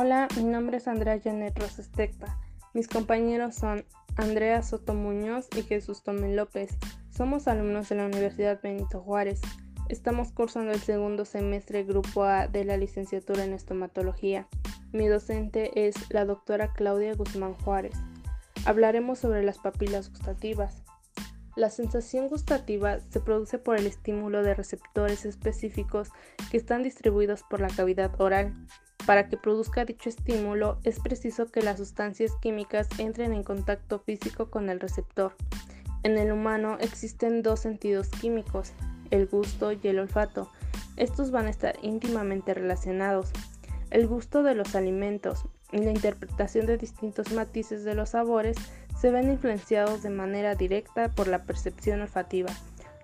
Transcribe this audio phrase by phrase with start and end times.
[0.00, 2.38] Hola, mi nombre es Andrea Janet Rosestecta.
[2.72, 3.84] Mis compañeros son
[4.14, 6.70] Andrea Soto Muñoz y Jesús Tomé López.
[7.10, 9.40] Somos alumnos de la Universidad Benito Juárez.
[9.88, 14.46] Estamos cursando el segundo semestre Grupo A de la licenciatura en estomatología.
[14.92, 17.96] Mi docente es la doctora Claudia Guzmán Juárez.
[18.66, 20.84] Hablaremos sobre las papilas gustativas.
[21.56, 26.10] La sensación gustativa se produce por el estímulo de receptores específicos
[26.52, 28.54] que están distribuidos por la cavidad oral.
[29.08, 34.50] Para que produzca dicho estímulo es preciso que las sustancias químicas entren en contacto físico
[34.50, 35.34] con el receptor.
[36.02, 38.74] En el humano existen dos sentidos químicos,
[39.10, 40.50] el gusto y el olfato.
[40.98, 43.30] Estos van a estar íntimamente relacionados.
[43.90, 48.58] El gusto de los alimentos y la interpretación de distintos matices de los sabores
[49.00, 52.50] se ven influenciados de manera directa por la percepción olfativa.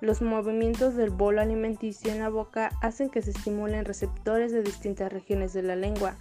[0.04, 5.10] Los movimientos del bolo alimenticio en la boca hacen que se estimulen receptores de distintas
[5.10, 6.14] regiones de la lengua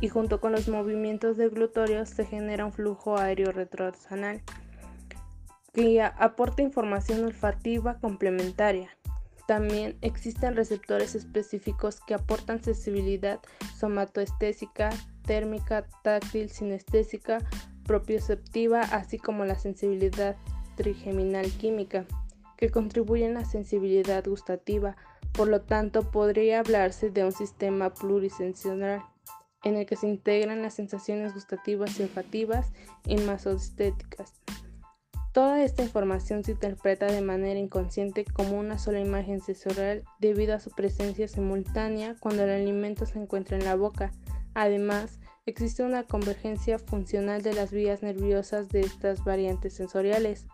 [0.00, 4.40] y junto con los movimientos deglutorios se genera un flujo aéreo retrosanal
[5.72, 8.88] que aporta información olfativa complementaria.
[9.48, 13.40] También existen receptores específicos que aportan sensibilidad
[13.76, 14.90] somatoestésica,
[15.26, 17.40] térmica, táctil, sinestésica,
[17.82, 20.36] propioceptiva, así como la sensibilidad
[20.76, 22.06] trigeminal química,
[22.56, 24.96] que contribuyen a sensibilidad gustativa.
[25.32, 29.02] Por lo tanto, podría hablarse de un sistema plurisensorial
[29.64, 32.72] en el que se integran las sensaciones gustativas y olfativas
[33.06, 34.40] y masosestéticas.
[35.32, 40.60] Toda esta información se interpreta de manera inconsciente como una sola imagen sensorial debido a
[40.60, 44.12] su presencia simultánea cuando el alimento se encuentra en la boca.
[44.54, 50.46] Además, existe una convergencia funcional de las vías nerviosas de estas variantes sensoriales.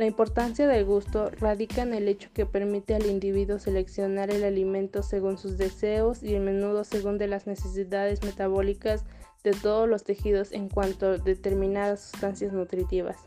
[0.00, 5.02] La importancia del gusto radica en el hecho que permite al individuo seleccionar el alimento
[5.02, 9.04] según sus deseos y a menudo según de las necesidades metabólicas
[9.44, 13.18] de todos los tejidos en cuanto a determinadas sustancias nutritivas.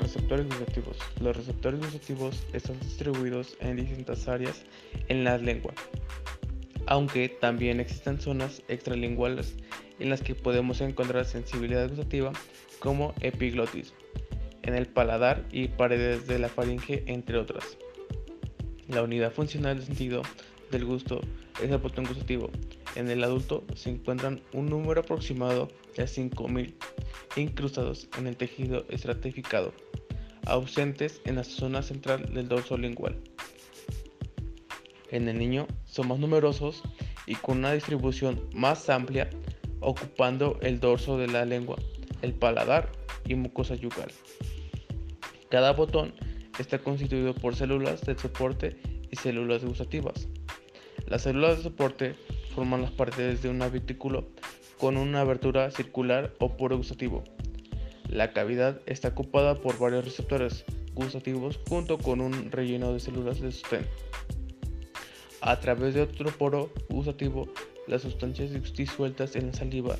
[0.00, 0.96] receptores gustativos.
[1.20, 4.62] Los receptores gustativos están distribuidos en distintas áreas
[5.08, 5.74] en la lengua,
[6.88, 9.56] aunque también existen zonas extralinguales
[9.98, 12.32] en las que podemos encontrar sensibilidad gustativa
[12.78, 13.92] como epiglotis,
[14.62, 17.76] en el paladar y paredes de la faringe, entre otras.
[18.88, 20.22] La unidad funcional del sentido
[20.70, 21.20] del gusto
[21.62, 22.50] es el botón gustativo.
[22.96, 26.72] En el adulto se encuentran un número aproximado de 5.000
[27.36, 29.74] incrustados en el tejido estratificado
[30.46, 33.18] ausentes en la zona central del dorso lingual.
[35.10, 36.82] En el niño son más numerosos
[37.26, 39.30] y con una distribución más amplia,
[39.80, 41.76] ocupando el dorso de la lengua,
[42.22, 42.90] el paladar
[43.26, 44.10] y mucosa yugal.
[45.50, 46.14] Cada botón
[46.58, 48.76] está constituido por células de soporte
[49.10, 50.28] y células gustativas.
[51.06, 52.14] Las células de soporte
[52.54, 54.28] forman las paredes de un abitículo
[54.78, 57.24] con una abertura circular o poro gustativo
[58.08, 60.64] la cavidad está ocupada por varios receptores
[60.94, 63.86] gustativos junto con un relleno de células de sostén.
[65.40, 67.48] A través de otro poro gustativo,
[67.86, 69.96] las sustancias disueltas en la saliva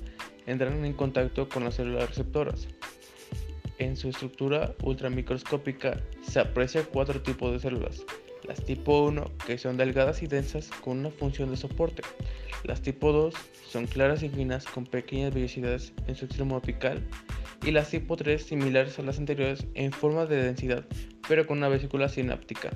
[0.47, 2.67] entran en contacto con las células receptoras.
[3.79, 8.03] En su estructura ultramicroscópica se aprecia cuatro tipos de células.
[8.43, 12.03] Las tipo 1, que son delgadas y densas con una función de soporte.
[12.65, 13.35] Las tipo 2
[13.69, 17.07] son claras y finas con pequeñas vellosidades en su extremo apical
[17.65, 20.85] y las tipo 3 similares a las anteriores en forma de densidad,
[21.29, 22.71] pero con una vesícula sináptica.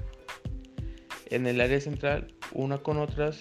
[1.33, 3.39] En el área central, una con otras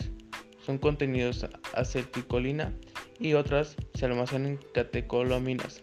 [0.66, 2.74] son contenidos acetilcolina
[3.20, 5.82] y otras se almacenan catecolaminas,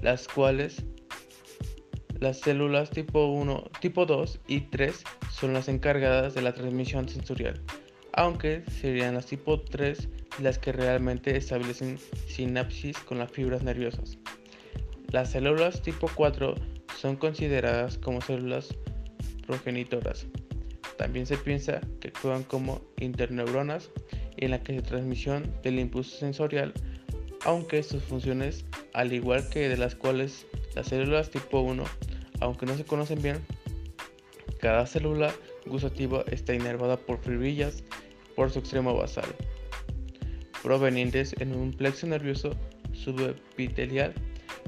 [0.00, 0.82] las cuales
[2.18, 7.60] las células tipo 1, tipo 2 y 3 son las encargadas de la transmisión sensorial,
[8.14, 10.08] aunque serían las tipo 3
[10.40, 14.16] las que realmente establecen sinapsis con las fibras nerviosas.
[15.10, 16.54] Las células tipo 4
[16.98, 18.74] son consideradas como células
[19.46, 20.26] progenitoras.
[21.00, 23.88] También se piensa que actúan como interneuronas
[24.36, 26.74] en la que se transmisión del impulso sensorial,
[27.46, 31.84] aunque sus funciones, al igual que de las cuales las células tipo 1,
[32.40, 33.38] aunque no se conocen bien,
[34.60, 35.32] cada célula
[35.64, 37.82] gustativa está inervada por fibrillas
[38.36, 39.34] por su extremo basal
[40.62, 42.50] provenientes en un plexo nervioso
[42.92, 44.12] subepitelial.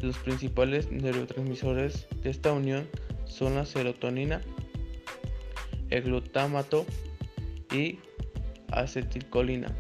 [0.01, 2.89] Los principales neurotransmisores de esta unión
[3.27, 4.41] son la serotonina,
[6.01, 6.87] glutamato
[7.73, 7.99] y
[8.71, 9.75] acetilcolina.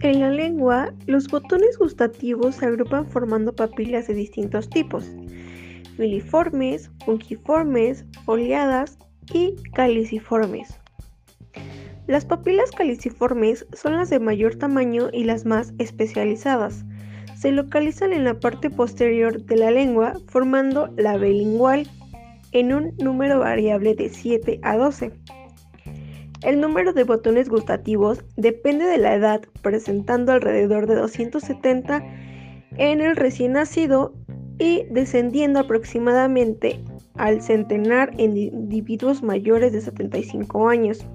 [0.00, 5.10] En la lengua, los botones gustativos se agrupan formando papilas de distintos tipos,
[5.96, 8.98] filiformes, fungiformes, foliadas
[9.32, 10.78] y caliciformes.
[12.06, 16.84] Las papilas caliciformes son las de mayor tamaño y las más especializadas.
[17.38, 21.88] Se localizan en la parte posterior de la lengua formando la bilingual
[22.52, 25.12] en un número variable de 7 a 12.
[26.42, 32.04] El número de botones gustativos depende de la edad, presentando alrededor de 270
[32.76, 34.14] en el recién nacido
[34.58, 36.84] y descendiendo aproximadamente
[37.14, 41.06] al centenar en individuos mayores de 75 años.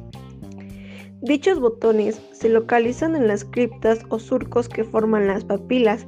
[1.22, 6.08] Dichos botones se localizan en las criptas o surcos que forman las papilas,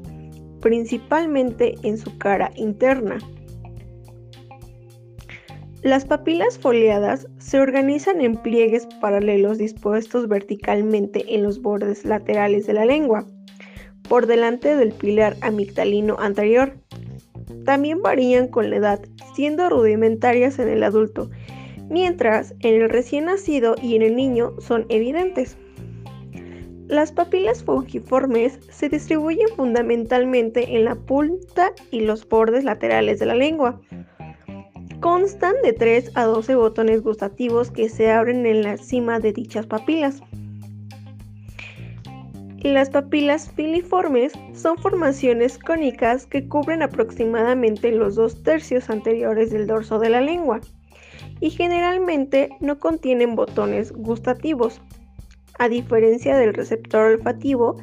[0.62, 3.18] principalmente en su cara interna.
[5.82, 12.74] Las papilas foliadas se organizan en pliegues paralelos dispuestos verticalmente en los bordes laterales de
[12.74, 13.26] la lengua,
[14.08, 16.78] por delante del pilar amigdalino anterior.
[17.66, 19.02] También varían con la edad,
[19.36, 21.30] siendo rudimentarias en el adulto,
[21.92, 25.58] mientras en el recién nacido y en el niño son evidentes.
[26.88, 33.36] Las papilas fungiformes se distribuyen fundamentalmente en la punta y los bordes laterales de la
[33.36, 33.80] lengua,
[35.02, 39.66] Constan de 3 a 12 botones gustativos que se abren en la cima de dichas
[39.66, 40.22] papilas.
[42.62, 49.98] Las papilas filiformes son formaciones cónicas que cubren aproximadamente los dos tercios anteriores del dorso
[49.98, 50.62] de la lengua
[51.42, 54.80] y generalmente no contienen botones gustativos.
[55.60, 57.76] A diferencia del receptor olfativo,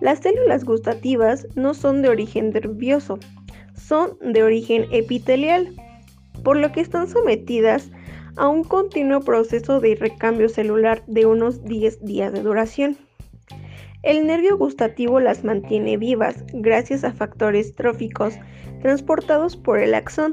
[0.00, 3.18] las células gustativas no son de origen nervioso,
[3.74, 5.74] son de origen epitelial
[6.42, 7.90] por lo que están sometidas
[8.36, 12.96] a un continuo proceso de recambio celular de unos 10 días de duración.
[14.02, 18.34] El nervio gustativo las mantiene vivas gracias a factores tróficos
[18.82, 20.32] transportados por el axón,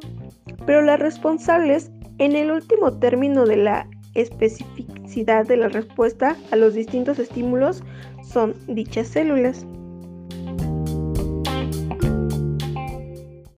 [0.66, 6.76] pero las responsables en el último término de la especificidad de la respuesta a los
[6.76, 7.84] distintos estímulos
[8.24, 9.66] son dichas células.